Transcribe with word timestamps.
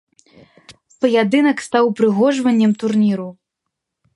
Паядынак 1.03 1.57
стаў 1.67 1.83
упрыгожваннем 1.91 2.71
турніру. 2.85 3.29